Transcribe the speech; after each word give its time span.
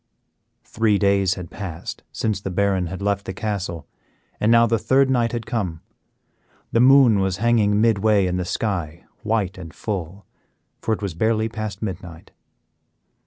Three 0.63 0.97
days 0.97 1.35
had 1.35 1.51
passed 1.51 2.01
since 2.11 2.41
the 2.41 2.49
Baron 2.49 2.87
had 2.87 3.03
left 3.03 3.25
the 3.27 3.35
castle, 3.35 3.85
and 4.39 4.51
now 4.51 4.65
the 4.65 4.79
third 4.79 5.11
night 5.11 5.31
had 5.31 5.45
come. 5.45 5.81
The 6.71 6.79
moon 6.79 7.19
was 7.19 7.37
hanging 7.37 7.79
midway 7.79 8.25
in 8.25 8.37
the 8.37 8.43
sky, 8.45 9.05
white 9.21 9.59
and 9.59 9.71
full, 9.71 10.25
for 10.81 10.91
it 10.95 11.03
was 11.03 11.13
barely 11.13 11.49
past 11.49 11.83
midnight. 11.83 12.31